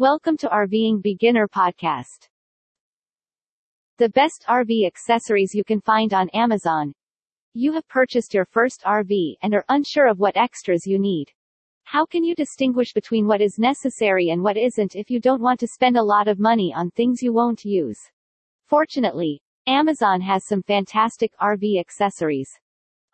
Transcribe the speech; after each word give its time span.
Welcome 0.00 0.36
to 0.36 0.48
RVing 0.48 1.02
Beginner 1.02 1.48
Podcast. 1.48 2.28
The 3.96 4.10
best 4.10 4.44
RV 4.48 4.86
accessories 4.86 5.56
you 5.56 5.64
can 5.64 5.80
find 5.80 6.14
on 6.14 6.28
Amazon. 6.28 6.94
You 7.52 7.72
have 7.72 7.88
purchased 7.88 8.32
your 8.32 8.44
first 8.44 8.84
RV 8.86 9.34
and 9.42 9.52
are 9.54 9.64
unsure 9.68 10.06
of 10.06 10.20
what 10.20 10.36
extras 10.36 10.86
you 10.86 11.00
need. 11.00 11.32
How 11.82 12.06
can 12.06 12.22
you 12.22 12.36
distinguish 12.36 12.92
between 12.92 13.26
what 13.26 13.40
is 13.40 13.58
necessary 13.58 14.30
and 14.30 14.40
what 14.40 14.56
isn't 14.56 14.94
if 14.94 15.10
you 15.10 15.18
don't 15.18 15.42
want 15.42 15.58
to 15.58 15.66
spend 15.66 15.96
a 15.96 16.04
lot 16.04 16.28
of 16.28 16.38
money 16.38 16.72
on 16.72 16.92
things 16.92 17.20
you 17.20 17.32
won't 17.32 17.64
use? 17.64 17.98
Fortunately, 18.68 19.42
Amazon 19.66 20.20
has 20.20 20.46
some 20.46 20.62
fantastic 20.62 21.32
RV 21.42 21.80
accessories. 21.80 22.50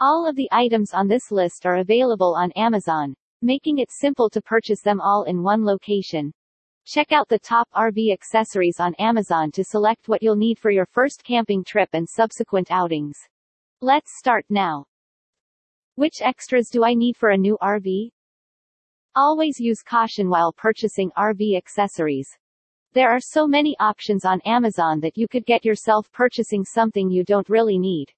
All 0.00 0.28
of 0.28 0.36
the 0.36 0.50
items 0.52 0.92
on 0.92 1.08
this 1.08 1.30
list 1.32 1.64
are 1.64 1.76
available 1.76 2.34
on 2.34 2.52
Amazon, 2.52 3.14
making 3.40 3.78
it 3.78 3.90
simple 3.90 4.28
to 4.28 4.42
purchase 4.42 4.82
them 4.82 5.00
all 5.00 5.22
in 5.22 5.42
one 5.42 5.64
location. 5.64 6.34
Check 6.86 7.12
out 7.12 7.30
the 7.30 7.38
top 7.38 7.66
RV 7.74 8.12
accessories 8.12 8.78
on 8.78 8.94
Amazon 8.96 9.50
to 9.52 9.64
select 9.64 10.06
what 10.06 10.22
you'll 10.22 10.36
need 10.36 10.58
for 10.58 10.70
your 10.70 10.84
first 10.84 11.24
camping 11.24 11.64
trip 11.64 11.88
and 11.94 12.06
subsequent 12.06 12.70
outings. 12.70 13.16
Let's 13.80 14.18
start 14.18 14.44
now. 14.50 14.84
Which 15.94 16.20
extras 16.20 16.68
do 16.68 16.84
I 16.84 16.92
need 16.92 17.16
for 17.16 17.30
a 17.30 17.38
new 17.38 17.56
RV? 17.62 18.10
Always 19.16 19.58
use 19.58 19.80
caution 19.80 20.28
while 20.28 20.52
purchasing 20.52 21.10
RV 21.16 21.56
accessories. 21.56 22.28
There 22.92 23.10
are 23.10 23.20
so 23.20 23.46
many 23.46 23.74
options 23.80 24.26
on 24.26 24.42
Amazon 24.42 25.00
that 25.00 25.16
you 25.16 25.26
could 25.26 25.46
get 25.46 25.64
yourself 25.64 26.12
purchasing 26.12 26.66
something 26.66 27.10
you 27.10 27.24
don't 27.24 27.48
really 27.48 27.78
need. 27.78 28.12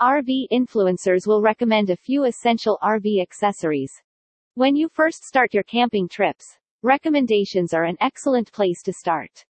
RV 0.00 0.46
influencers 0.50 1.26
will 1.26 1.42
recommend 1.42 1.90
a 1.90 1.96
few 1.96 2.24
essential 2.24 2.78
RV 2.82 3.20
accessories. 3.20 3.92
When 4.54 4.74
you 4.74 4.88
first 4.88 5.22
start 5.22 5.52
your 5.52 5.64
camping 5.64 6.08
trips, 6.08 6.56
Recommendations 6.86 7.74
are 7.74 7.82
an 7.82 7.96
excellent 8.00 8.52
place 8.52 8.80
to 8.84 8.92
start. 8.92 9.44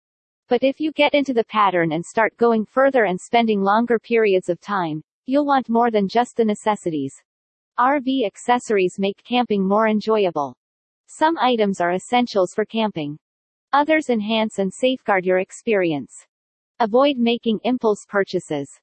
But 0.48 0.64
if 0.64 0.80
you 0.80 0.90
get 0.90 1.12
into 1.12 1.34
the 1.34 1.44
pattern 1.44 1.92
and 1.92 2.02
start 2.02 2.34
going 2.38 2.64
further 2.64 3.04
and 3.04 3.20
spending 3.20 3.60
longer 3.60 3.98
periods 3.98 4.48
of 4.48 4.58
time, 4.58 5.02
you'll 5.26 5.44
want 5.44 5.68
more 5.68 5.90
than 5.90 6.08
just 6.08 6.38
the 6.38 6.46
necessities. 6.46 7.12
RV 7.78 8.24
accessories 8.24 8.98
make 8.98 9.22
camping 9.22 9.68
more 9.68 9.86
enjoyable. 9.86 10.56
Some 11.08 11.36
items 11.36 11.78
are 11.78 11.92
essentials 11.92 12.54
for 12.54 12.64
camping. 12.64 13.18
Others 13.74 14.08
enhance 14.08 14.58
and 14.58 14.72
safeguard 14.72 15.26
your 15.26 15.40
experience. 15.40 16.14
Avoid 16.80 17.18
making 17.18 17.60
impulse 17.64 18.06
purchases. 18.08 18.80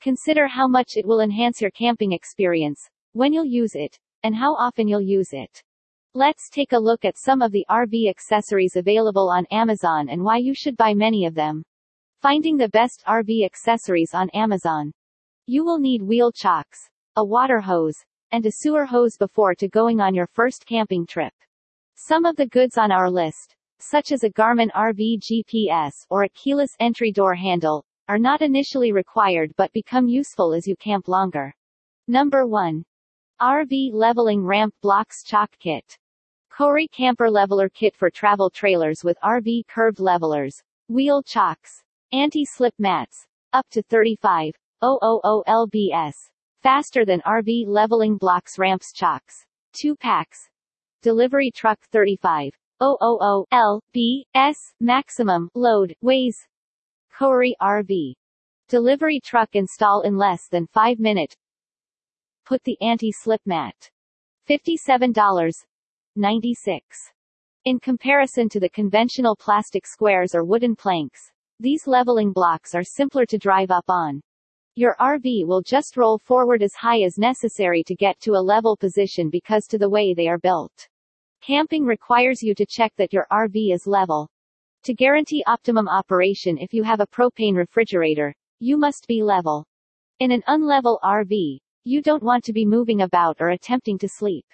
Consider 0.00 0.48
how 0.48 0.66
much 0.66 0.96
it 0.96 1.06
will 1.06 1.20
enhance 1.20 1.60
your 1.60 1.70
camping 1.70 2.10
experience, 2.10 2.80
when 3.12 3.32
you'll 3.32 3.44
use 3.44 3.76
it, 3.76 3.96
and 4.24 4.34
how 4.34 4.56
often 4.56 4.88
you'll 4.88 5.00
use 5.00 5.32
it. 5.32 5.62
Let's 6.14 6.50
take 6.50 6.74
a 6.74 6.78
look 6.78 7.06
at 7.06 7.16
some 7.16 7.40
of 7.40 7.52
the 7.52 7.64
RV 7.70 8.10
accessories 8.10 8.76
available 8.76 9.30
on 9.30 9.46
Amazon 9.46 10.10
and 10.10 10.22
why 10.22 10.36
you 10.36 10.52
should 10.54 10.76
buy 10.76 10.92
many 10.92 11.24
of 11.24 11.34
them. 11.34 11.64
Finding 12.20 12.58
the 12.58 12.68
best 12.68 13.02
RV 13.08 13.46
accessories 13.46 14.10
on 14.12 14.28
Amazon. 14.34 14.92
You 15.46 15.64
will 15.64 15.78
need 15.78 16.02
wheel 16.02 16.30
chocks, 16.30 16.90
a 17.16 17.24
water 17.24 17.60
hose, 17.60 17.96
and 18.30 18.44
a 18.44 18.52
sewer 18.52 18.84
hose 18.84 19.16
before 19.16 19.54
to 19.54 19.68
going 19.68 20.02
on 20.02 20.14
your 20.14 20.26
first 20.26 20.66
camping 20.66 21.06
trip. 21.06 21.32
Some 21.94 22.26
of 22.26 22.36
the 22.36 22.46
goods 22.46 22.76
on 22.76 22.92
our 22.92 23.10
list, 23.10 23.56
such 23.80 24.12
as 24.12 24.22
a 24.22 24.28
Garmin 24.28 24.70
RV 24.72 25.20
GPS 25.20 25.94
or 26.10 26.24
a 26.24 26.28
keyless 26.28 26.76
entry 26.78 27.10
door 27.10 27.34
handle, 27.34 27.86
are 28.08 28.18
not 28.18 28.42
initially 28.42 28.92
required 28.92 29.54
but 29.56 29.72
become 29.72 30.08
useful 30.08 30.52
as 30.52 30.66
you 30.66 30.76
camp 30.76 31.08
longer. 31.08 31.54
Number 32.06 32.46
1. 32.46 32.84
RV 33.40 33.94
Leveling 33.94 34.44
Ramp 34.44 34.74
Blocks 34.82 35.24
Chock 35.24 35.50
Kit. 35.58 35.98
Cori 36.54 36.86
Camper 36.88 37.30
Leveler 37.30 37.70
Kit 37.70 37.96
for 37.96 38.10
travel 38.10 38.50
trailers 38.50 39.02
with 39.02 39.16
RV 39.24 39.66
curved 39.68 40.00
levelers, 40.00 40.62
wheel 40.86 41.22
chocks, 41.22 41.82
anti-slip 42.12 42.74
mats, 42.78 43.26
up 43.54 43.66
to 43.70 43.82
35 43.84 44.52
000 44.82 45.00
lbs. 45.48 46.12
Faster 46.62 47.06
than 47.06 47.22
RV 47.22 47.66
leveling 47.66 48.18
blocks 48.18 48.58
ramps 48.58 48.92
chocks. 48.92 49.46
2 49.72 49.96
packs. 49.96 50.50
Delivery 51.00 51.50
truck 51.50 51.78
35 51.90 52.52
000 52.82 53.46
lbs. 53.50 54.56
Maximum 54.78 55.48
load 55.54 55.94
weighs. 56.02 56.36
Cori 57.18 57.56
RV. 57.62 58.12
Delivery 58.68 59.20
truck 59.20 59.48
install 59.54 60.02
in 60.02 60.18
less 60.18 60.48
than 60.48 60.66
5 60.66 60.98
minute. 60.98 61.34
Put 62.44 62.62
the 62.64 62.76
anti-slip 62.82 63.40
mat. 63.46 63.90
$57 64.50 65.64
96. 66.16 67.12
In 67.64 67.80
comparison 67.80 68.48
to 68.50 68.60
the 68.60 68.68
conventional 68.68 69.34
plastic 69.34 69.86
squares 69.86 70.34
or 70.34 70.44
wooden 70.44 70.76
planks, 70.76 71.20
these 71.58 71.86
leveling 71.86 72.32
blocks 72.32 72.74
are 72.74 72.82
simpler 72.82 73.24
to 73.24 73.38
drive 73.38 73.70
up 73.70 73.84
on. 73.88 74.20
Your 74.74 74.94
RV 75.00 75.46
will 75.46 75.62
just 75.62 75.96
roll 75.96 76.18
forward 76.18 76.62
as 76.62 76.74
high 76.74 77.02
as 77.02 77.16
necessary 77.16 77.82
to 77.84 77.94
get 77.94 78.20
to 78.20 78.32
a 78.32 78.42
level 78.42 78.76
position 78.76 79.30
because 79.30 79.66
to 79.68 79.78
the 79.78 79.88
way 79.88 80.12
they 80.12 80.28
are 80.28 80.38
built. 80.38 80.88
Camping 81.40 81.84
requires 81.84 82.42
you 82.42 82.54
to 82.56 82.66
check 82.66 82.92
that 82.96 83.12
your 83.12 83.26
RV 83.32 83.72
is 83.72 83.86
level. 83.86 84.28
To 84.84 84.94
guarantee 84.94 85.42
optimum 85.46 85.88
operation 85.88 86.58
if 86.58 86.74
you 86.74 86.82
have 86.82 87.00
a 87.00 87.06
propane 87.06 87.56
refrigerator, 87.56 88.34
you 88.60 88.76
must 88.76 89.06
be 89.06 89.22
level. 89.22 89.64
In 90.20 90.30
an 90.30 90.42
unlevel 90.46 90.98
RV, 91.02 91.58
you 91.84 92.02
don't 92.02 92.22
want 92.22 92.44
to 92.44 92.52
be 92.52 92.66
moving 92.66 93.00
about 93.00 93.36
or 93.40 93.50
attempting 93.50 93.98
to 93.98 94.08
sleep. 94.08 94.44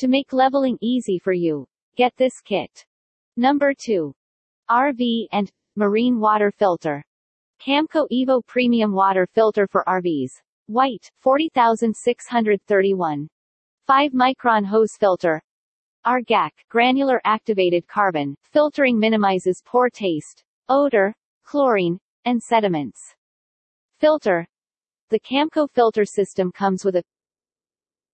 To 0.00 0.08
make 0.08 0.32
leveling 0.32 0.78
easy 0.80 1.18
for 1.18 1.34
you, 1.34 1.68
get 1.94 2.16
this 2.16 2.40
kit. 2.40 2.86
Number 3.36 3.74
2. 3.74 4.14
RV 4.70 5.26
and 5.30 5.52
Marine 5.76 6.18
Water 6.18 6.50
Filter. 6.50 7.04
Camco 7.62 8.08
Evo 8.10 8.40
Premium 8.46 8.94
Water 8.94 9.26
Filter 9.26 9.66
for 9.66 9.84
RVs. 9.86 10.40
White, 10.68 11.10
40631. 11.18 13.28
5 13.86 14.12
micron 14.12 14.64
hose 14.64 14.96
filter. 14.98 15.42
Argac, 16.06 16.52
granular 16.70 17.20
activated 17.26 17.86
carbon, 17.86 18.34
filtering 18.42 18.98
minimizes 18.98 19.62
poor 19.66 19.90
taste, 19.90 20.42
odor, 20.70 21.14
chlorine, 21.44 22.00
and 22.24 22.42
sediments. 22.42 23.14
Filter. 23.98 24.48
The 25.10 25.20
Camco 25.20 25.68
filter 25.68 26.06
system 26.06 26.52
comes 26.52 26.86
with 26.86 26.96
a 26.96 27.04